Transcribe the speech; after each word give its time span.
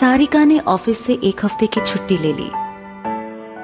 सारिका 0.00 0.44
ने 0.44 0.58
ऑफ़िस 0.58 1.04
से 1.04 1.12
एक 1.24 1.44
हफ़्ते 1.44 1.66
की 1.66 1.80
छुट्टी 1.80 2.16
ले 2.18 2.32
ली। 2.32 2.50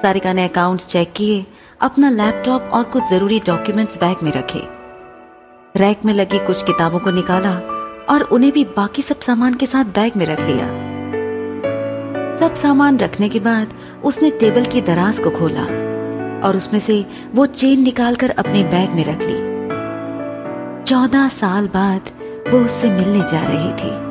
सारिका 0.01 0.33
ने 0.33 0.47
अकाउंट्स 0.47 0.87
चेक 0.87 1.13
किए, 1.15 1.45
अपना 1.81 2.09
लैपटॉप 2.09 2.69
और 2.73 2.83
कुछ 2.83 3.03
ज़रूरी 3.09 3.39
डॉक्यूमेंट्स 3.39 3.97
बैग 3.97 4.17
में 4.23 4.31
रखे। 4.31 4.61
रैक 5.79 6.05
में 6.05 6.13
लगी 6.13 6.39
कुछ 6.39 6.63
किताबों 6.63 6.99
को 6.99 7.11
निकाला 7.11 7.55
और 8.09 8.21
उन्हें 8.21 8.51
भी 8.51 8.63
बाकी 8.63 9.01
सब 9.01 9.19
सामान 9.19 9.53
के 9.53 9.65
साथ 9.65 9.85
बैग 9.85 10.11
में 10.17 10.25
रख 10.25 10.39
लिया। 10.39 10.67
सब 12.39 12.55
सामान 12.55 12.97
रखने 12.97 13.29
के 13.29 13.39
बाद 13.39 13.73
उसने 14.03 14.29
टेबल 14.29 14.65
की 14.65 14.81
दराज 14.81 15.19
को 15.19 15.29
खोला 15.29 15.63
और 16.47 16.57
उसमें 16.57 16.79
से 16.79 17.05
वो 17.35 17.45
चेन 17.45 17.83
निकालकर 17.83 18.29
अपने 18.29 18.63
बैग 18.63 18.89
में 18.89 19.05
रख 19.05 19.23
ली। 19.23 19.37
चौदह 20.85 21.27
साल 21.27 21.67
बाद 21.67 22.01
वो 22.49 22.59
उससे 22.59 22.89
मिलने 22.89 23.19
जा 23.19 23.47
रही 23.47 23.73
थी। 23.73 24.06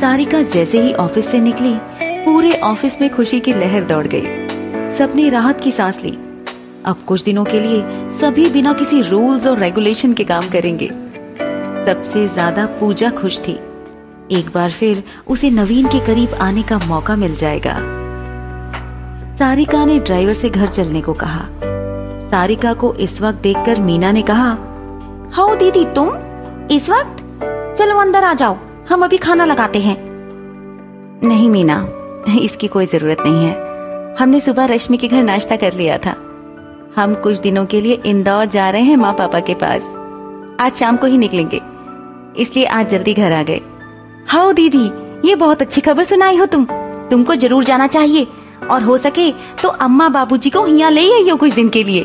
सारिका 0.00 0.42
जैसे 0.42 0.80
ही 0.80 0.92
ऑफ़िस 0.92 1.30
से 1.30 1.40
निकली, 1.40 1.74
पूरे 2.24 2.52
ऑफ़िस 2.60 3.00
में 3.00 3.08
खुशी 3.14 3.40
की 3.40 3.52
लहर 3.52 3.84
दौड़ 3.84 4.06
गई। 4.06 4.96
सबने 4.98 5.28
राहत 5.30 5.60
की 5.60 5.72
सांस 5.72 6.00
ली। 6.02 6.10
अब 6.86 7.04
कुछ 7.06 7.22
दिनों 7.22 7.44
के 7.44 7.60
लिए 7.60 8.10
सभी 8.10 8.48
बिना 8.50 8.72
किसी 8.72 9.00
रूल्स 9.02 9.46
और 9.46 9.58
रेगुलेशन 9.58 10.12
के 10.12 10.24
काम 10.24 10.48
करेंगे। 10.48 10.88
सबसे 11.86 12.26
ज़्यादा 12.28 12.66
पूजा 12.80 13.10
खुश 13.10 13.38
थी। 13.40 13.58
एक 14.32 14.50
बार 14.54 14.70
फिर 14.70 15.02
उसे 15.26 15.50
नवीन 15.50 15.86
के 15.86 16.00
करीब 16.06 16.34
आने 16.34 16.62
का 16.62 16.78
मौका 16.78 17.16
मिल 17.16 17.36
जाएगा। 17.36 17.74
सारिका 19.38 19.84
ने 19.84 19.98
ड्राइवर 19.98 20.34
से 20.34 20.50
घर 20.50 20.68
चलने 20.68 21.00
को 21.00 21.12
कहा। 21.14 21.48
सारिका 22.30 22.72
को 22.74 22.94
इस 22.94 23.20
वक्त 23.22 23.38
देखकर 23.38 23.80
मीना 23.80 24.12
ने 24.12 24.22
कहा 24.22 24.50
हाउ 25.32 25.54
दीदी, 25.54 25.84
तुम? 25.84 26.08
इस 26.70 26.90
वक्त? 26.90 27.24
चलो 27.78 27.98
अंदर 27.98 28.24
आ 28.24 28.34
जाओ। 28.34 28.58
हम 28.88 29.04
अभी 29.04 29.16
खाना 29.18 29.44
लगाते 29.44 29.78
हैं। 29.80 29.96
नहीं 31.24 31.48
मीना 31.50 31.76
इसकी 32.40 32.68
कोई 32.68 32.86
ज़रूरत 32.86 33.20
नहीं 33.20 33.46
है। 33.46 34.16
हमने 34.18 34.40
सुबह 34.40 34.64
रश्मि 34.64 34.96
के 34.96 35.08
घर 35.08 35.22
नाश्ता 35.22 35.56
कर 35.56 35.72
लिया 35.72 35.98
था। 35.98 36.14
हम 36.96 37.14
कुछ 37.14 37.38
दिनों 37.38 37.64
के 37.66 37.80
लिए 37.80 37.94
इंदौर 38.06 38.46
जा 38.46 38.68
रहे 38.70 38.82
हैं 38.82 38.96
माँ 38.96 39.12
पापा 39.12 39.40
के 39.40 39.54
पास। 39.54 39.82
आज 40.60 40.72
शाम 40.72 40.96
को 40.96 41.06
ही 41.06 41.18
निकलेंगे। 41.18 41.60
इसलिए 42.42 42.64
आज 42.66 42.88
जल्दी 42.88 43.14
घर 43.14 43.32
आ 43.32 43.42
गए। 43.42 43.60
हाउ 44.28 44.52
दीदी 44.52 44.84
ये 45.28 45.34
बहुत 45.34 45.62
अच्छी 45.62 45.80
खबर 45.80 46.04
सुनाई 46.04 46.36
हो 46.36 46.46
तुम। 46.46 46.64
तुमको 47.10 47.34
ज़रूर 47.34 47.64
जाना 47.64 47.86
चाहिए। 47.86 48.26
और 48.70 48.82
हो 48.82 48.96
सके 48.98 49.30
तो 49.62 49.68
अम्मा 49.68 50.08
बाबूजी 50.08 50.50
को 50.50 50.66
यहाँ 50.66 50.90
ले 50.90 51.12
आइयो 51.12 51.36
कुछ 51.36 51.52
दिन 51.52 51.68
के 51.68 51.84
लिए। 51.84 52.02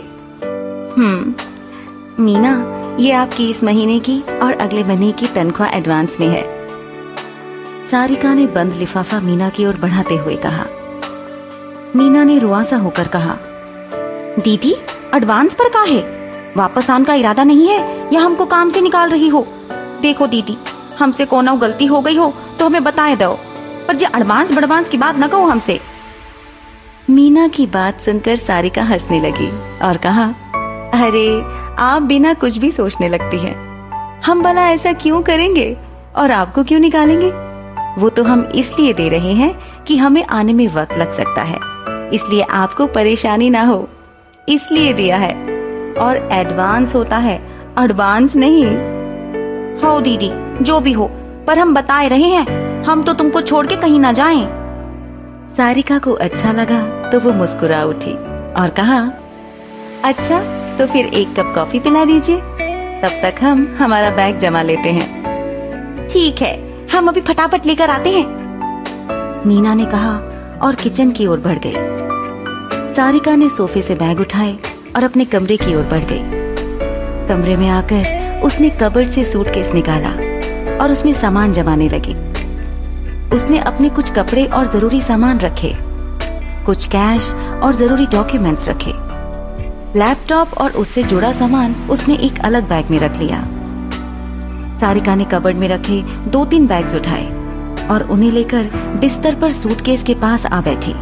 हम्म 0.97 1.33
मीना 2.23 2.53
ये 2.99 3.11
आपकी 3.13 3.49
इस 3.49 3.63
महीने 3.63 3.99
की 3.99 4.21
और 4.33 4.53
अगले 4.53 4.83
महीने 4.83 5.11
की 5.11 5.27
तनख्वाह 5.27 5.77
एडवांस 5.77 6.17
में 6.19 6.27
है। 6.27 6.58
सारिका 7.91 8.33
ने 8.33 8.47
बंद 8.47 8.73
लिफाफा 8.73 9.19
मीना 9.19 9.49
की 9.49 9.65
ओर 9.65 9.75
बढ़ाते 9.75 10.15
हुए 10.15 10.35
कहा। 10.35 10.65
मीना 11.95 12.23
ने 12.23 12.39
रुआसा 12.39 12.77
होकर 12.77 13.07
कहा, 13.07 13.37
दीदी 14.39 14.75
एडवांस 15.15 15.53
पर 15.53 15.69
का 15.69 15.81
है? 15.81 16.31
वापस 16.57 16.89
आने 16.89 17.05
का 17.05 17.13
इरादा 17.13 17.43
नहीं 17.43 17.67
है? 17.67 18.09
या 18.13 18.21
हमको 18.21 18.45
काम 18.45 18.69
से 18.69 18.81
निकाल 18.81 19.09
रही 19.09 19.27
हो? 19.27 19.47
देखो 20.01 20.27
दीदी, 20.27 20.57
हमसे 20.99 21.25
कोनो 21.25 21.55
गलती 21.55 21.85
हो 21.85 22.01
गई 22.01 22.17
हो 22.17 22.33
तो 22.59 22.65
हमें 22.65 22.83
बताए 22.83 23.15
दो। 23.15 23.39
पर 23.87 23.95
जो 23.95 24.07
एडवांस 24.15 24.51
बडवांस 24.51 24.89
की 24.89 24.97
बात 24.97 25.15
न 25.17 25.27
कहो 25.27 25.47
हमसे. 25.47 25.79
मीना 27.09 27.47
की 27.47 27.67
बात 27.67 28.01
सुनकर 28.01 28.35
सारिका 28.35 28.83
हंसने 28.83 29.19
लगी 29.19 29.79
और 29.79 29.97
कहा, 29.97 30.23
अरे, 30.93 31.41
आप 31.79 32.01
बिना 32.01 32.33
कुछ 32.33 32.57
भी 32.57 32.71
सोचने 32.71 33.09
लगती 33.09 33.39
हैं। 33.39 33.55
हम 34.21 34.41
भला 34.41 34.69
ऐसा 34.69 34.93
क्यों 34.93 35.21
करेंगे? 35.21 35.77
और 36.15 36.31
आपको 36.31 36.63
क्यों 36.63 36.79
निकालेंगे? 36.79 37.48
वो 37.99 38.09
तो 38.09 38.23
हम 38.23 38.51
इसलिए 38.55 38.93
दे 38.93 39.09
रहे 39.09 39.33
हैं 39.33 39.83
कि 39.83 39.97
हमें 39.97 40.25
आने 40.25 40.53
में 40.53 40.67
वक्त 40.67 40.97
लग 40.97 41.13
सकता 41.13 41.41
है। 41.41 41.59
इसलिए 42.13 42.41
आपको 42.41 42.87
परेशानी 42.87 43.49
ना 43.49 43.61
हो। 43.61 43.89
इसलिए 44.49 44.93
दिया 44.93 45.17
है। 45.17 45.33
और 45.99 46.29
एडवांस 46.31 46.95
होता 46.95 47.17
है। 47.17 47.41
एडवांस 47.79 48.35
नहीं। 48.35 48.65
हो 49.79 49.99
दीदी, 50.01 50.31
जो 50.63 50.79
भी 50.79 50.91
हो, 50.91 51.11
पर 51.47 51.59
हम 51.59 51.73
बताए 51.73 52.07
रहे 52.07 52.23
हैं। 52.23 52.83
हम 52.83 53.03
तो 53.03 53.13
तुमको 53.13 53.41
छोड़ 53.41 53.67
के 53.67 53.75
कहीं 53.75 53.99
ना 53.99 54.11
जाएँ। 54.11 54.45
सारिका 55.57 55.99
को 55.99 56.13
अच्छा 56.13 56.51
लगा 56.51 57.09
तो 57.09 57.19
वो 57.19 57.31
मुस्कुरा 57.31 57.83
उठी 57.83 58.13
और 58.53 58.73
कहा 58.77 59.11
अच्छा 60.03 60.39
तो 60.77 60.87
फिर 60.87 61.05
एक 61.05 61.39
कप 61.39 61.51
कॉफ़ी 61.55 61.79
पिला 61.79 62.05
दीजिए। 62.05 62.37
तब 63.01 63.21
तक 63.23 63.43
हम, 63.43 63.75
हमारा 63.79 64.09
बैग 64.09 64.37
जमा 64.37 64.61
लेते 64.61 64.89
हैं। 64.89 66.07
ठीक 66.09 66.41
है। 66.41 66.68
हम 66.99 67.07
अभी 67.07 67.21
फटाफट 67.21 67.65
लेकर 67.65 67.89
आते 67.89 68.09
हैं। 68.11 69.43
मीना 69.47 69.73
ने 69.73 69.85
कहा 69.85 70.15
और 70.61 70.75
किचन 70.75 71.11
की 71.11 71.27
ओर 71.27 71.39
बढ़ 71.39 71.57
गई। 71.57 72.93
सारिका 72.95 73.35
ने 73.35 73.49
सोफे 73.49 73.81
से 73.81 73.95
बैग 73.95 74.19
उठाए 74.19 74.57
और 74.95 75.03
अपने 75.03 75.25
कमरे 75.25 75.57
की 75.57 75.75
ओर 75.75 75.83
बढ़ 75.83 76.03
गई। 76.03 77.27
कमरे 77.27 77.55
में 77.57 77.67
आकर 77.69 78.41
उसने 78.45 78.69
कबर्ड 78.69 79.09
से 79.09 79.23
सूटकेस 79.23 79.71
निकाला 79.71 80.09
और 80.83 80.91
उसमें 80.91 81.13
सामान 81.13 81.53
जमाने 81.53 81.87
लगी। 81.89 82.15
उसने 83.35 83.59
अपने 83.59 83.89
कुछ 83.89 84.11
कपड़े 84.11 84.45
और 84.45 84.67
ज़रूरी 84.67 85.01
सामान 85.01 85.39
रखे, 85.39 85.73
कुछ 86.65 86.87
कैश 86.87 87.29
और 87.63 87.75
ज़रूरी 87.75 88.05
डॉक्यूमेंट्स 88.07 88.67
रखे। 88.69 88.91
लैपटॉप 89.99 90.57
और 90.57 90.71
उससे 90.71 91.03
जुड़ा 91.03 91.31
सामान 91.31 91.75
उसने 91.89 92.15
एक 92.17 92.39
अलग 92.39 92.69
बैग 92.69 92.91
में 92.91 92.99
रख 92.99 93.17
लिया। 93.17 93.39
सारिका 94.79 95.15
ने 95.15 95.25
कबर्ड 95.25 95.57
में 95.57 95.67
रखे 95.67 96.01
दो 96.31 96.43
तीन 96.45 96.67
बैग्स 96.67 96.95
उठाए 96.95 97.25
और 97.87 98.07
उन्हें 98.11 98.31
लेकर 98.31 98.69
बिस्तर 98.99 99.35
पर 99.35 99.51
सूटकेस 99.51 100.03
के 100.03 100.13
पास 100.15 100.45
आ 100.45 100.61
बैठी। 100.61 100.93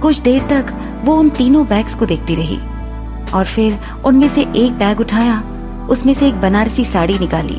कुछ 0.00 0.18
देर 0.20 0.42
तक 0.42 0.72
वो 1.04 1.16
उन 1.16 1.28
तीनों 1.30 1.66
बैग्स 1.66 1.94
को 1.94 2.06
देखती 2.06 2.34
रही 2.34 2.58
और 3.32 3.44
फिर 3.46 3.78
उनमें 4.06 4.28
से 4.28 4.42
एक 4.56 4.78
बैग 4.78 5.00
उठाया, 5.00 5.42
उसमें 5.90 6.12
से 6.14 6.28
एक 6.28 6.40
बनारसी 6.40 6.84
साड़ी 6.84 7.18
निकाली, 7.18 7.58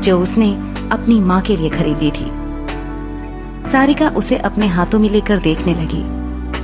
जो 0.00 0.18
उसने 0.20 0.52
अपनी 0.92 1.20
माँ 1.20 1.40
के 1.40 1.56
लिए 1.56 1.70
खरीदी 1.70 2.10
थी। 2.10 2.30
सारिका 3.72 4.08
उसे 4.16 4.36
अपने 4.38 4.66
हाथों 4.66 4.98
में 4.98 5.08
लेकर 5.10 5.38
देखने 5.38 5.74
लगी 5.74 6.02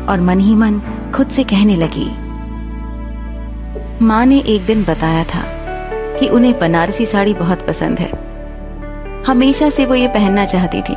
और 0.05 0.21
मन 0.21 0.41
ही 0.41 0.55
मन 0.55 0.81
खुद 1.15 1.29
से 1.29 1.45
कहने 1.45 1.77
लगी, 1.77 2.07
माँ 4.03 4.25
ने 4.27 4.39
एक 4.49 4.67
दिन 4.67 4.85
बताया 4.85 5.25
था 5.25 5.43
कि 6.21 6.29
उन्हें 6.29 6.59
बनारसी 6.59 7.07
साड़ी 7.07 7.35
बहुत 7.35 7.67
पसंद 7.67 7.99
है। 7.99 8.11
हमेशा 9.25 9.71
से 9.71 9.87
वो 9.87 9.95
ये 9.95 10.09
पहनना 10.09 10.45
चाहती 10.45 10.83
थी, 10.83 10.95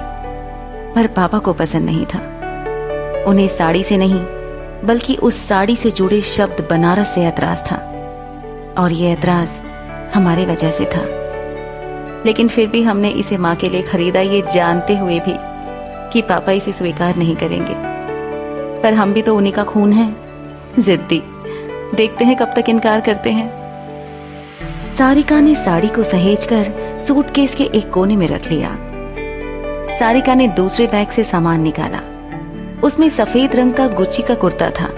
पर 0.96 1.08
पापा 1.08 1.40
को 1.40 1.54
पसंद 1.54 1.86
नहीं 1.86 2.06
था। 2.06 2.20
उन्हें 3.28 3.48
साड़ी 3.48 3.84
से 3.84 3.98
नहीं, 3.98 4.20
बल्कि 4.88 5.16
उस 5.16 5.48
साड़ी 5.48 5.76
से 5.76 5.92
जुड़े 5.92 6.22
शब्द 6.22 6.68
बनारस 6.70 7.08
से 7.08 7.22
ऐतराज 7.22 7.72
था, 7.72 7.76
और 8.78 8.92
ये 8.92 9.12
ऐतराज 9.12 9.50
हमारे 10.16 10.46
वजह 10.46 10.72
से 10.72 10.86
था। 10.86 11.02
लेकिन 12.26 12.48
फिर 12.48 12.68
भी 12.68 12.82
हमने 12.84 13.10
इसे 13.10 13.38
माँ 13.38 13.56
के 13.56 13.70
लिए 13.70 13.82
खरीदा, 13.82 14.20
ये 14.20 14.42
जानते 14.54 14.98
हुए 14.98 15.20
भी 15.20 15.34
कि 16.14 16.22
पापा 16.22 16.52
इसे 16.52 16.72
स्वीकार 16.72 17.16
नहीं 17.16 17.36
करेंगे। 17.36 17.74
पर 18.82 18.94
हम 18.94 19.14
भी 19.14 19.22
तो 19.22 19.38
उन्हीं 19.38 19.54
का 19.54 19.64
खून 19.64 19.92
है, 19.92 20.16
जिद्दी। 20.80 21.22
देखते 21.96 22.26
हैं 22.26 22.36
कब 22.36 22.54
तक 22.56 22.70
इनकार 22.70 23.02
करते 23.02 23.30
हैं। 23.30 23.57
सारिका 24.98 25.40
ने 25.40 25.54
साड़ी 25.56 25.88
को 25.88 26.04
सहेज 26.04 26.46
कर 26.46 27.00
सूटकेस 27.00 27.56
के 27.56 27.64
एक 27.76 27.90
कोने 27.90 28.16
में 28.16 28.28
रख 28.28 28.50
लिया। 28.52 28.70
सारिका 30.00 30.34
ने 30.36 30.48
दूसरे 30.48 30.88
बैग 30.88 31.10
से 31.10 31.24
सामान 31.24 31.62
निकाला। 31.62 32.00
उसमें 32.84 33.10
सफ़ेद 33.10 33.56
रंग 33.56 33.74
का 33.74 33.88
गुच्ची 33.88 34.24
का 34.24 34.36
कुर्ता 34.36 34.70
था, 34.70 34.90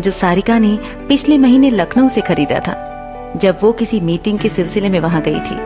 जो 0.00 0.10
सारिका 0.10 0.58
ने 0.58 0.78
पिछले 1.08 1.38
महीने 1.38 1.70
लखनऊ 1.70 2.08
से 2.08 2.20
खरीदा 2.20 2.60
था, 2.60 2.76
जब 3.36 3.58
वो 3.62 3.72
किसी 3.72 4.00
मीटिंग 4.00 4.38
के 4.38 4.48
सिलसिले 4.48 4.88
में 4.88 5.00
वहाँ 5.00 5.22
गई 5.22 5.40
थी। 5.40 5.58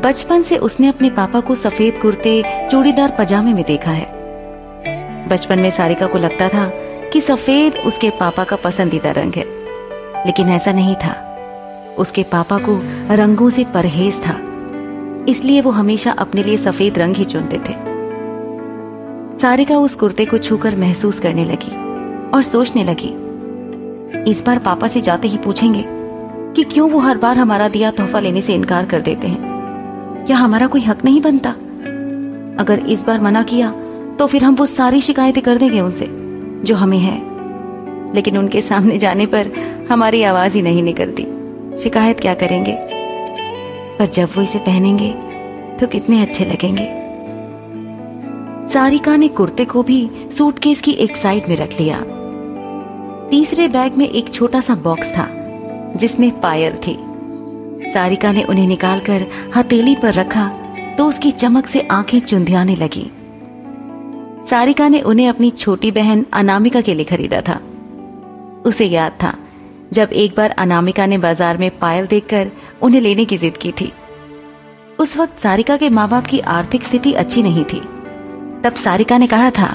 बचपन 0.00 0.42
से 0.42 0.56
उसने 0.56 0.88
अपने 0.88 1.10
पापा 1.10 1.40
को 1.40 1.54
सफ़ेद 1.54 2.02
कुर्ते, 2.02 2.42
चूड़ीदार 2.70 3.16
पजामे 3.18 3.54
में 3.54 3.64
देखा 3.64 3.90
है। 3.90 5.28
बचपन 5.28 5.58
में 5.58 5.70
सारिका 5.70 6.06
को 6.06 6.18
लगता 6.18 6.48
था 6.48 6.70
कि 7.12 7.20
सफ़ेद 7.20 7.82
उसके 7.86 8.10
पापा 8.10 8.44
का 8.44 8.56
पसंदीदा 8.56 9.10
रंग 9.10 9.32
है, 9.32 9.44
लेकिन 10.26 10.48
ऐसा 10.48 10.72
नहीं 10.72 10.94
था। 10.96 11.26
उसके 12.00 12.22
पापा 12.22 12.58
को 12.58 12.80
रंगों 13.14 13.50
से 13.50 13.64
परहेज 13.64 14.20
था। 14.26 14.36
इसलिए 15.28 15.60
वो 15.60 15.70
हमेशा 15.70 16.10
अपने 16.10 16.42
लिए 16.42 16.56
सफ़ेद 16.56 16.98
रंग 16.98 17.16
ही 17.16 17.24
चुनते 17.24 17.58
थे। 17.58 17.74
सारिका 19.38 19.78
उस 19.78 19.94
कुर्ते 19.94 20.24
को 20.24 20.38
छूकर 20.38 20.76
महसूस 20.76 21.18
करने 21.20 21.44
लगी 21.44 21.74
और 22.30 22.42
सोचने 22.42 22.84
लगी, 22.84 23.14
इस 24.30 24.42
बार 24.46 24.58
पापा 24.58 24.88
से 24.88 25.00
जाते 25.00 25.28
ही 25.28 25.38
पूछेंगे 25.38 25.84
कि 26.56 26.62
क्यों 26.62 26.90
वो 26.90 26.98
हर 26.98 27.18
बार 27.18 27.38
हमारा 27.38 27.68
दिया 27.68 27.90
तोहफा 27.90 28.20
लेने 28.20 28.40
से 28.40 28.54
इनकार 28.54 28.86
कर 28.86 29.00
देते 29.00 29.26
हैं। 29.26 30.24
क्या 30.26 30.36
हमारा 30.36 30.66
कोई 30.66 30.80
हक 30.80 31.04
नहीं 31.04 31.20
बनता? 31.20 31.50
अगर 32.60 32.78
इस 32.78 33.04
बार 33.06 33.20
मना 33.20 33.42
किया 33.42 33.72
तो 34.18 34.26
फिर 34.26 34.44
हम 34.44 34.54
वो 34.54 34.66
सारी 34.66 35.00
शिकायतें 35.00 35.42
कर 35.42 35.56
देंगे 35.56 35.80
उनसे, 35.80 36.08
जो 36.64 36.74
हमें 36.74 36.98
है। 36.98 37.18
लेकिन 38.14 38.38
उनके 38.38 38.60
सामने 38.60 38.98
जाने 38.98 39.26
पर 39.26 39.50
हमारी 39.90 40.22
आवाज़ 40.22 40.54
ही 40.54 40.62
नहीं 40.62 40.82
निकलती। 40.82 41.26
शिकायत 41.82 42.20
क्या 42.20 42.34
करेंगे? 42.34 42.76
पर 43.98 44.06
जब 44.06 44.28
वो 44.36 44.42
इसे 44.42 44.58
पहनेंगे 44.58 45.10
तो 45.78 45.86
कितने 45.86 46.22
अच्छे 46.22 46.44
लगेंगे। 46.44 46.88
सारिका 48.72 49.16
ने 49.16 49.28
कुर्ते 49.28 49.64
को 49.64 49.82
भी 49.82 50.10
सूटकेस 50.38 50.80
की 50.80 50.92
एक 50.92 51.16
साइड 51.16 51.48
में 51.48 51.56
रख 51.56 51.80
लिया। 51.80 52.00
तीसरे 53.30 53.68
बैग 53.68 53.96
में 53.96 54.08
एक 54.08 54.32
छोटा 54.34 54.60
सा 54.60 54.74
बॉक्स 54.74 55.12
था, 55.12 55.26
जिसमें 55.96 56.40
पायल 56.40 56.76
थी। 56.76 56.96
सारिका 57.92 58.32
ने 58.32 58.42
उन्हें 58.42 58.66
निकालकर 58.66 59.26
हथेली 59.56 59.94
पर 59.94 60.12
रखा 60.12 60.48
तो 60.98 61.06
उसकी 61.06 61.30
चमक 61.32 61.66
से 61.66 61.80
आँखें 61.90 62.20
चुंधियाने 62.20 62.76
लगी। 62.76 63.10
सारिका 64.50 64.88
ने 64.88 65.00
उन्हें 65.00 65.28
अपनी 65.28 65.50
छोटी 65.50 65.90
बहन 65.90 66.24
अनामिका 66.32 66.80
के 66.80 66.94
लिए 66.94 67.04
खरीदा 67.04 67.40
था। 67.40 67.60
उसे 68.64 68.84
याद 68.84 69.12
था 69.22 69.34
जब 69.92 70.12
एक 70.12 70.34
बार 70.36 70.50
अनामिका 70.50 71.06
ने 71.06 71.18
बाज़ार 71.18 71.56
में 71.56 71.70
पायल 71.78 72.06
देखकर 72.06 72.50
उन्हें 72.82 73.00
लेने 73.00 73.24
की 73.24 73.38
जिद 73.38 73.56
की 73.56 73.72
थी। 73.72 73.92
उस 74.98 75.16
वक्त 75.16 75.40
सारिका 75.40 75.76
के 75.76 75.88
माँ 75.88 76.08
बाप 76.08 76.26
की 76.26 76.38
आर्थिक 76.38 76.82
स्थिति 76.82 77.12
अच्छी 77.12 77.42
नहीं 77.42 77.64
थी। 77.64 77.80
तब 78.64 78.74
सारिका 78.74 79.18
ने 79.18 79.26
कहा 79.26 79.50
था, 79.50 79.66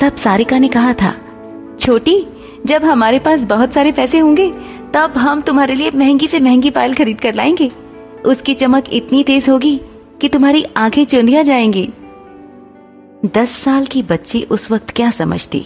तब 0.00 0.16
सारिका 0.16 0.58
ने 0.58 0.68
कहा 0.68 0.92
था, 0.92 1.14
छोटी, 1.80 2.26
जब 2.66 2.84
हमारे 2.84 3.18
पास 3.18 3.44
बहुत 3.44 3.72
सारे 3.72 3.92
पैसे 3.92 4.18
होंगे, 4.18 4.50
तब 4.94 5.16
हम 5.16 5.40
तुम्हारे 5.40 5.74
लिए 5.74 5.90
महँगी 5.90 6.26
से 6.26 6.40
महँगी 6.40 6.70
पायल 6.70 6.94
खरीद 6.94 7.20
कर 7.20 7.34
लाएँगे। 7.34 7.70
उसकी 8.26 8.54
चमक 8.54 8.84
इतनी 8.92 9.22
तेज 9.24 9.48
होगी 9.48 9.80
कि 10.20 10.28
तुम्हारी 10.28 10.64
आँखें 10.76 11.04
चुंधिया 11.04 11.42
जाएँगी। 11.42 11.88
दस 13.26 13.50
साल 13.56 13.86
की 13.86 14.02
बच्ची 14.02 14.42
उस 14.42 14.70
वक्त 14.70 14.90
क्या 14.90 15.10
समझती? 15.10 15.64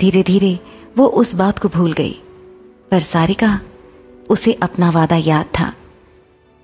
धीरे 0.00 0.22
धीरे 0.22 0.58
वो 0.96 1.06
उस 1.06 1.34
बात 1.34 1.58
को 1.58 1.68
भूल 1.68 1.92
गई। 1.92 2.16
पर 2.90 3.00
सारिका, 3.00 3.60
उसे 4.30 4.52
अपना 4.52 4.90
वादा 4.90 5.16
याद 5.16 5.46
था। 5.46 5.72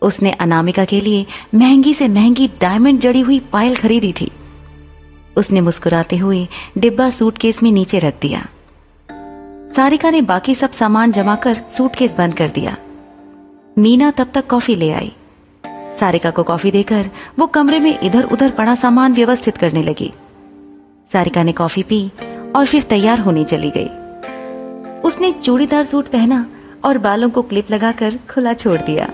उसने 0.02 0.32
अनामिका 0.32 0.84
के 0.84 1.00
लिए 1.00 1.26
महँगी 1.54 1.94
से 1.94 2.08
महँगी 2.08 2.50
डायमंड 2.60 3.00
जड़ी 3.00 3.20
हुई 3.20 3.40
पायल 3.40 3.76
खरीदी 3.76 4.12
थी। 4.12 4.30
उसने 5.36 5.60
मुस्कुराते 5.60 6.16
हुए 6.16 6.48
डिब्बा 6.78 7.10
सूटकेस 7.10 7.62
में 7.62 7.72
नीचे 7.72 7.98
रख 7.98 8.14
दिया। 8.20 8.48
सारिका 9.76 10.10
ने 10.10 10.22
बाकी 10.22 10.54
सब 10.54 10.70
सामान 10.70 11.12
जमा 11.12 11.36
कर 11.36 11.60
सूटकेस 11.70 12.14
बंद 12.14 12.34
कर 12.34 12.48
दिया। 12.48 12.76
मीना 13.78 14.10
तब 14.10 14.30
तक 14.34 14.46
कॉफ़ी 14.46 14.74
ले 14.74 14.92
आई। 14.92 15.12
सारिका 16.00 16.30
को 16.30 16.42
कॉफ़ी 16.42 16.70
देकर 16.70 17.10
वो 17.38 17.46
कमरे 17.46 17.78
में 17.78 18.00
इधर 18.00 18.24
उधर 18.24 18.50
पड़ा 18.50 18.74
सामान 18.74 19.14
व्यवस्थित 19.14 19.56
करने 19.56 19.82
लगी। 19.82 20.12
सारिका 21.12 21.42
ने 21.42 21.52
कॉफ़ी 21.52 21.82
पी 21.82 22.10
और 22.56 22.66
फिर 22.66 22.82
तैयार 22.82 23.20
होने 23.20 23.44
चली 23.44 23.70
गई। 23.70 24.01
उसने 25.04 25.32
चूड़ीदार 25.34 25.84
सूट 25.84 26.08
पहना 26.08 26.44
और 26.84 26.98
बालों 26.98 27.28
को 27.30 27.42
क्लिप 27.42 27.70
लगाकर 27.70 28.18
खुला 28.30 28.52
छोड़ 28.54 28.80
दिया। 28.80 29.06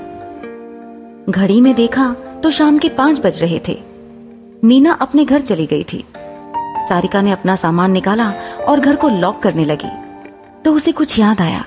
घड़ी 1.30 1.60
में 1.60 1.74
देखा 1.74 2.12
तो 2.42 2.50
शाम 2.50 2.78
के 2.78 2.88
पाँच 2.88 3.20
बज 3.20 3.40
रहे 3.42 3.60
थे। 3.68 3.78
मीना 4.64 4.92
अपने 5.02 5.24
घर 5.24 5.40
चली 5.40 5.66
गई 5.66 5.84
थी। 5.84 6.04
सारिका 6.88 7.22
ने 7.22 7.32
अपना 7.32 7.56
सामान 7.56 7.92
निकाला 7.92 8.30
और 8.68 8.80
घर 8.80 8.96
को 8.96 9.08
लॉक 9.10 9.42
करने 9.42 9.64
लगी। 9.64 9.90
तो 10.64 10.72
उसे 10.72 10.92
कुछ 10.92 11.18
याद 11.18 11.40
आया 11.40 11.64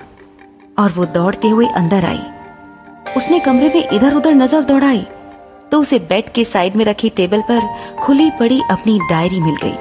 और 0.79 0.91
वो 0.91 1.05
दौड़ते 1.07 1.47
हुए 1.47 1.67
अंदर 1.67 2.05
आई। 2.05 2.21
उसने 3.17 3.39
कमरे 3.39 3.69
में 3.69 3.87
इधर 3.87 4.13
उधर 4.13 4.33
नज़र 4.33 4.63
दौड़ाई 4.63 5.05
तो 5.71 5.79
उसे 5.81 5.99
बेड 5.99 6.29
के 6.29 6.43
साइड 6.45 6.75
में 6.75 6.83
रखी 6.85 7.09
टेबल 7.09 7.41
पर 7.41 7.61
खुली 7.97 8.29
पड़ी 8.39 8.61
अपनी 8.71 8.97
डायरी 9.09 9.39
मिल 9.41 9.55
गई। 9.63 9.75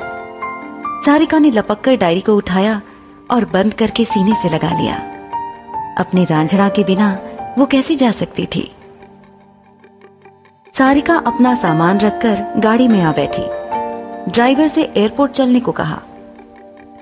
सारिका 1.05 1.39
ने 1.39 1.51
लपक 1.51 1.81
कर 1.81 1.97
डायरी 1.97 2.21
को 2.21 2.37
उठाया 2.37 2.81
और 3.31 3.45
बंद 3.45 3.75
करके 3.75 4.05
सीने 4.05 4.35
से 4.35 4.49
लगा 4.49 4.79
लिया। 4.81 4.97
अपने 5.99 6.25
रांझड़ा 6.25 6.69
के 6.69 6.85
बिना 6.85 7.19
वो 7.59 7.67
कैसे 7.67 7.97
जा 7.97 8.11
सकती 8.11 8.47
थी? 8.47 8.73
सारिका 10.79 11.17
अपना 11.17 11.55
सामान 11.55 11.99
रखकर 11.99 12.55
गाड़ी 12.57 12.89
में 12.89 13.03
आ 13.03 13.13
बैठी। 13.13 13.43
ड्राइवर 14.31 14.67
से 14.67 14.93
एयरपोर्ट 14.97 15.33
चलने 15.33 15.61
को 15.61 15.73
कहा। 15.73 16.03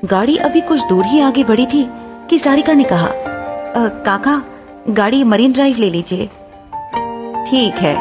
गाड़ी 0.05 0.37
अभी 0.37 0.61
कुछ 0.61 0.87
दूर 0.87 1.05
ही 1.05 1.21
आगे 1.21 1.45
बढ़ी 1.45 1.67
थी 1.67 1.91
कि 2.31 2.39
सारिका 2.39 2.73
ने 2.73 2.85
कहा 2.85 3.07
आ, 3.07 3.89
काका 3.89 4.43
गाड़ी 4.89 5.25
मरीन 5.25 5.53
ड्राइव 5.53 5.77
ले 5.79 5.91
लीजिए। 5.91 6.27
ठीक 7.51 7.75
है। 7.75 7.95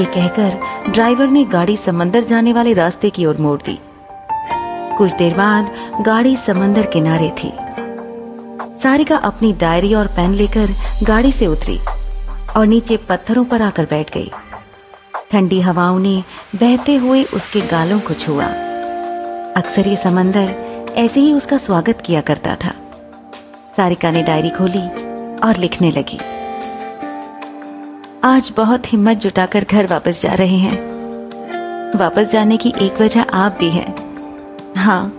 ये 0.00 0.04
कहकर 0.04 0.58
ड्राइवर 0.90 1.26
ने 1.26 1.44
गाड़ी 1.44 1.76
समंदर 1.76 2.24
जाने 2.24 2.52
वाले 2.52 2.72
रास्ते 2.72 3.10
की 3.10 3.26
ओर 3.26 3.36
मोड़ 3.36 3.60
दी। 3.62 3.78
कुछ 5.00 5.14
देर 5.16 5.34
बाद 5.34 5.70
गाड़ी 6.02 6.36
समंदर 6.36 6.86
किनारे 6.86 7.30
थी। 7.30 7.52
सारिका 8.82 9.16
अपनी 9.16 9.52
डायरी 9.52 9.94
और 9.94 10.06
पेन 10.06 10.30
लेकर 10.30 10.66
गाड़ी 11.02 11.32
से 11.32 11.46
उतरी 11.46 11.78
और 12.56 12.66
नीचे 12.66 12.96
पत्थरों 12.96 13.44
पर 13.44 13.62
आकर 13.62 13.84
बैठ 13.84 14.12
गई। 14.14 14.30
ठंडी 15.32 15.60
हवाओं 15.60 15.98
ने 15.98 16.24
बहते 16.56 16.96
हुए 16.96 17.24
उसके 17.24 17.60
गालों 17.60 18.00
को 18.00 18.14
छुआ। 18.14 18.44
अक्सर 19.56 19.88
ये 19.88 19.96
समंदर 19.96 20.54
ऐसे 20.96 21.20
ही 21.20 21.32
उसका 21.32 21.56
स्वागत 21.56 22.02
किया 22.06 22.20
करता 22.20 22.56
था। 22.64 22.74
सारिका 23.76 24.10
ने 24.10 24.22
डायरी 24.22 24.50
खोली 24.50 24.86
और 25.38 25.56
लिखने 25.58 25.90
लगी। 25.90 26.18
आज 28.24 28.52
बहुत 28.56 28.92
हिम्मत 28.92 29.16
जुटाकर 29.16 29.64
घर 29.70 29.86
वापस 29.86 30.22
जा 30.22 30.34
रहे 30.34 30.56
हैं। 30.56 30.78
वापस 31.98 32.32
जाने 32.32 32.56
की 32.56 32.72
एक 32.82 33.00
वजह 33.00 33.22
आप 33.22 33.56
भी 33.60 33.70
हैं। 33.70 34.09
हाँ 34.76 35.18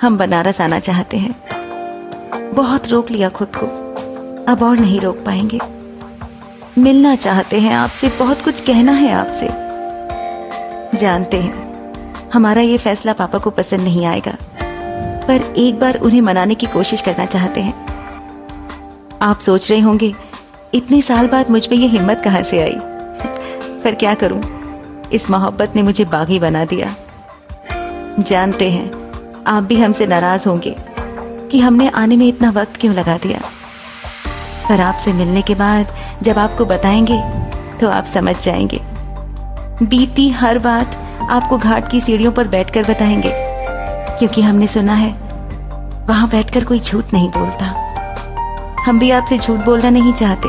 हम 0.00 0.18
बनारस 0.18 0.60
आना 0.60 0.78
चाहते 0.78 1.16
हैं। 1.16 1.34
बहुत 2.54 2.88
रोक 2.88 3.10
लिया 3.10 3.28
खुद 3.28 3.48
को। 3.56 3.66
अब 4.52 4.62
और 4.62 4.76
नहीं 4.76 5.00
रोक 5.00 5.16
पाएँगे। 5.16 5.58
मिलना 6.78 7.16
चाहते 7.16 7.60
हैं 7.60 7.74
आपसे, 7.74 8.08
बहुत 8.08 8.42
कुछ 8.42 8.60
कहना 8.60 8.92
है 8.92 9.12
आपसे। 9.12 9.48
जानते 10.98 11.36
हैं, 11.36 11.82
हमारा 12.34 12.62
ये 12.62 12.78
फैसला 12.78 13.12
पापा 13.12 13.38
को 13.38 13.50
पसंद 13.50 13.80
नहीं 13.80 14.06
आएगा। 14.06 14.36
पर 15.26 15.54
एक 15.56 15.80
बार 15.80 15.98
उन्हें 15.98 16.20
मनाने 16.20 16.54
की 16.54 16.66
कोशिश 16.66 17.00
करना 17.00 17.26
चाहते 17.26 17.60
हैं। 17.60 17.86
आप 19.22 19.38
सोच 19.38 19.70
रहे 19.70 19.80
होंगे, 19.80 20.14
इतने 20.74 21.02
साल 21.02 21.28
बाद 21.28 21.50
मुझमें 21.50 21.78
ये 21.78 21.86
हिम्मत 21.86 22.20
कहाँ 22.24 22.42
से 22.42 22.62
आई? 22.62 22.76
पर 23.84 23.94
क्या 23.94 24.14
करूँ? 24.14 24.56
इस 25.12 25.30
मोहब्बत 25.30 25.72
ने 25.76 25.82
मुझे 25.82 26.04
बागी 26.04 26.38
बना 26.38 26.64
दिया। 26.64 26.96
जानते 28.18 28.70
हैं। 28.70 28.90
आप 29.46 29.62
भी 29.62 29.76
हमसे 29.76 30.06
नाराज़ 30.06 30.48
होंगे 30.48 30.74
कि 31.50 31.60
हमने 31.60 31.88
आने 31.88 32.16
में 32.16 32.26
इतना 32.26 32.50
वक्त 32.50 32.76
क्यों 32.76 32.94
लगा 32.94 33.16
दिया। 33.18 33.40
पर 34.68 34.80
आपसे 34.80 35.12
मिलने 35.12 35.42
के 35.42 35.54
बाद 35.54 35.94
जब 36.22 36.38
आपको 36.38 36.64
बताएँगे 36.64 37.20
तो 37.80 37.88
आप 37.88 38.04
समझ 38.04 38.36
जाएँगे। 38.38 38.80
बीती 39.82 40.28
हर 40.30 40.58
बात 40.58 40.96
आपको 41.30 41.58
घाट 41.58 41.90
की 41.90 42.00
सीढ़ियों 42.00 42.32
पर 42.32 42.48
बैठकर 42.48 42.82
बताएँगे, 42.82 43.30
क्योंकि 44.18 44.42
हमने 44.42 44.66
सुना 44.66 44.94
है, 44.94 45.10
वहाँ 46.08 46.28
बैठकर 46.28 46.64
कोई 46.64 46.80
झूठ 46.80 47.12
नहीं 47.12 47.30
बोलता। 47.30 47.74
हम 48.86 48.98
भी 48.98 49.10
आपसे 49.10 49.38
झूठ 49.38 49.60
बोलना 49.60 49.90
नहीं 49.90 50.12
चाहते। 50.12 50.48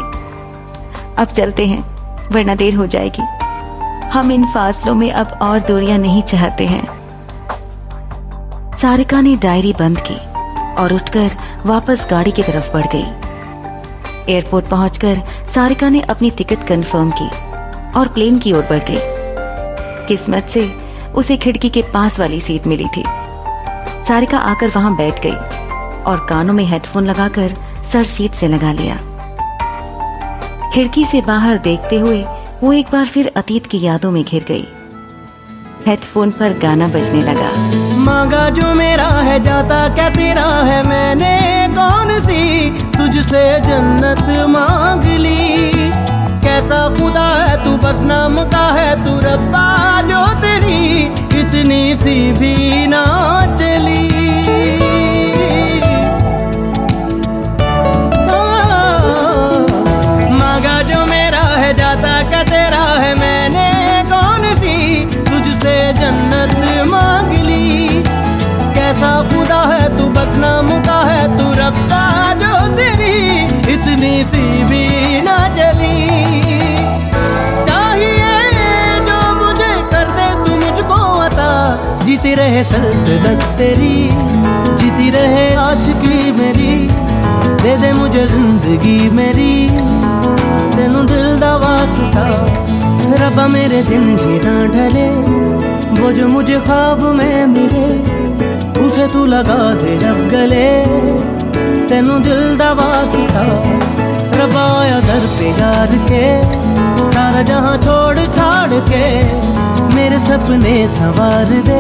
अब 1.21 1.27
चलते 1.27 1.65
हैं, 1.65 1.83
वरना 2.31 2.55
देर 2.55 2.75
हो 2.75 2.88
जाएगी। 2.88 3.24
हम 4.09 4.31
इन 4.31 4.45
फासलों 4.45 4.95
में 4.95 5.12
अब 5.12 5.38
और 5.41 5.59
दूरियाँ 5.59 5.97
नहीं 5.97 6.21
चाहते 6.24 6.65
हैं। 6.65 6.97
सारिका 8.81 9.22
ने 9.22 9.36
डायरी 9.36 9.74
बंद 9.74 10.00
की 10.01 10.15
और 10.81 10.93
उठकर 10.93 11.31
वापस 11.65 12.07
गाड़ी 12.12 12.31
की 12.31 12.43
तरफ़ 12.43 12.72
बढ़ 12.74 12.86
गई। 12.88 14.34
एयरपोर्ट 14.34 14.65
पहुंचकर 14.65 15.22
सारिका 15.55 15.89
ने 15.89 16.01
अपनी 16.01 16.29
टिकट 16.31 16.67
कंफर्म 16.67 17.12
की 17.22 17.27
और 18.00 18.07
प्लेन 18.07 18.39
की 18.39 18.53
ओर 18.53 18.63
बढ़ 18.63 18.84
गई। 18.84 19.00
किस्मत 20.07 20.48
से 20.50 20.67
उसे 21.15 21.38
खिड़की 21.38 21.69
के 21.69 21.81
पास 21.81 22.19
वाली 22.19 22.41
सीट 22.41 22.67
मिली 22.67 22.88
थी। 22.88 23.03
सारिका 24.07 24.38
आकर 24.38 24.69
वहाँ 24.69 24.96
बैठ 24.98 25.22
गई 25.24 25.36
और 26.03 26.25
कानों 26.29 26.53
में 26.53 26.65
हेडफोन 26.65 27.05
लगाकर 27.05 27.55
सर 27.93 28.03
सीट 28.03 28.31
से 28.31 28.48
लगा 28.48 28.72
लिया। 28.72 28.96
खिड़की 30.74 31.05
से 31.05 31.22
बाहर 31.22 31.57
देखते 31.57 32.00
हुए 32.00 32.25
वो 32.63 32.74
एक 32.74 32.91
बार 32.91 33.05
फिर 33.05 33.31
अतीत 33.36 33.65
की 33.65 33.81
यादों 33.81 34.12
में 34.12 34.24
घिर 34.24 34.46
गई। 34.48 34.67
हेडफोन 35.88 36.32
पर 36.32 36.50
गाना 36.50 36.88
बजने 36.88 37.22
लगा। 37.22 37.51
मांगा 37.98 38.50
जो 38.50 38.74
मेरा 38.74 39.08
है, 39.08 39.44
जाता 39.44 39.88
क्या 39.88 40.10
तेरा 40.10 40.48
है? 40.63 40.88
मैंने 40.88 41.38
कौन 41.75 42.20
सी 42.20 42.70
तुझसे 42.70 43.44
जन्नत 43.60 44.25
मांग 44.50 45.03
ली? 45.03 45.72
कैसा 46.41 46.98
खुदा 46.98 47.27
है, 47.34 47.63
तू 47.63 47.77
बस 47.77 48.01
नाम 48.01 48.38
का 48.38 48.65
है, 48.72 49.06
तू 49.06 49.20
रब्बा 49.20 49.67
जो 50.01 50.25
तेरी 50.41 51.03
इतनी 51.39 51.96
सी 51.96 52.32
भी 52.32 52.88
ना 52.88 53.03
चली 53.56 54.06
जीती 82.17 82.33
रहे 82.36 82.63
सल्तनत 82.63 83.43
तेरी, 83.57 83.95
जीती 84.77 85.09
रहे 85.12 85.43
आशिकी 85.55 86.31
मेरी, 86.31 86.71
दे 87.62 87.75
दे 87.77 87.91
मुझे 87.93 88.25
ज़िंदगी 88.27 88.97
मेरी। 89.17 89.53
तेनू 90.74 91.03
दिल 91.12 91.27
दा 91.39 91.51
वास्ता 91.62 92.25
रबा 93.21 93.45
मेरे 93.47 93.83
दिन 93.83 94.17
जीना 94.17 94.55
ढले, 94.74 95.05
वो 96.01 96.12
जो 96.12 96.27
मुझे 96.27 96.59
ख्वाब 96.65 97.03
में 97.19 97.45
मिले, 97.53 97.86
उसे 98.81 99.07
तू 99.13 99.25
लगा 99.27 99.62
दे 99.77 99.97
जब 100.00 100.27
गले। 100.31 100.67
तेनू 101.86 102.17
दिल 102.25 102.41
दा 102.57 102.71
वास्ता 102.81 103.45
रबाया 104.33 105.00
दर 105.05 105.29
पे 105.38 105.50
यार 105.51 105.93
के, 106.09 106.25
सारा 107.13 107.41
जहाँ 107.51 107.77
छोड़ 107.77 108.25
छाड़ 108.33 108.79
के 108.89 109.05
मेरे 110.07 110.19
सपने 110.25 110.75
सवार 110.87 111.49
दे 111.67 111.79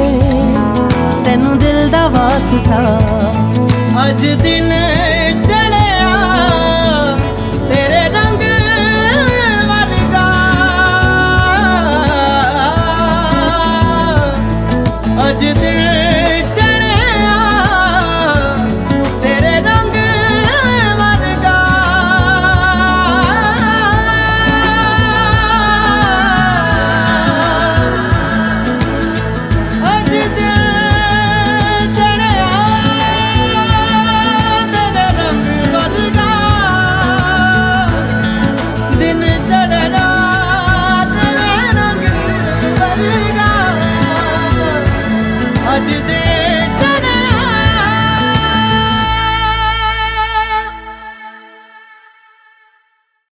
तेनू 1.25 1.51
दिल 1.63 1.79
दा 1.93 2.01
वास्ता 2.15 2.79
अज 4.03 4.21
दिन 4.43 4.71
चढ़िया 5.47 5.76